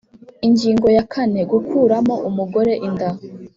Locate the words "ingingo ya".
0.47-1.03